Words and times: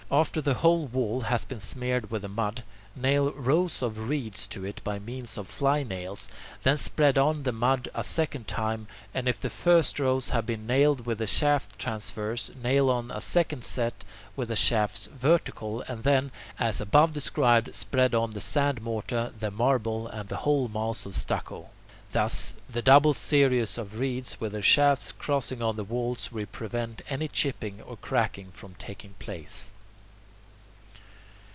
After 0.13 0.41
the 0.41 0.55
whole 0.55 0.87
wall 0.87 1.21
has 1.21 1.45
been 1.45 1.61
smeared 1.61 2.11
with 2.11 2.23
the 2.23 2.27
mud, 2.27 2.65
nail 2.97 3.31
rows 3.31 3.81
of 3.81 4.09
reeds 4.09 4.45
to 4.47 4.65
it 4.65 4.83
by 4.83 4.99
means 4.99 5.37
of 5.37 5.47
"fly 5.47 5.83
nails," 5.83 6.27
then 6.63 6.75
spread 6.75 7.17
on 7.17 7.43
the 7.43 7.53
mud 7.53 7.87
a 7.95 8.03
second 8.03 8.45
time, 8.45 8.87
and, 9.13 9.29
if 9.29 9.39
the 9.39 9.49
first 9.49 9.99
rows 10.01 10.27
have 10.31 10.45
been 10.45 10.67
nailed 10.67 11.05
with 11.05 11.19
the 11.19 11.27
shafts 11.27 11.75
transverse, 11.77 12.51
nail 12.61 12.89
on 12.89 13.09
a 13.09 13.21
second 13.21 13.63
set 13.63 14.03
with 14.35 14.49
the 14.49 14.55
shafts 14.57 15.07
vertical, 15.15 15.79
and 15.83 16.03
then, 16.03 16.29
as 16.59 16.81
above 16.81 17.13
described, 17.13 17.73
spread 17.73 18.13
on 18.13 18.31
the 18.31 18.41
sand 18.41 18.81
mortar, 18.81 19.31
the 19.39 19.49
marble, 19.49 20.07
and 20.09 20.27
the 20.27 20.37
whole 20.43 20.67
mass 20.67 21.05
of 21.05 21.15
stucco. 21.15 21.69
Thus, 22.11 22.55
the 22.69 22.81
double 22.81 23.13
series 23.13 23.77
of 23.77 23.97
reeds 23.97 24.41
with 24.41 24.51
their 24.51 24.61
shafts 24.61 25.13
crossing 25.13 25.61
on 25.61 25.77
the 25.77 25.85
walls 25.85 26.33
will 26.33 26.47
prevent 26.47 27.01
any 27.07 27.29
chipping 27.29 27.79
or 27.83 27.95
cracking 27.95 28.51
from 28.51 28.73
taking 28.75 29.13
place. 29.17 29.71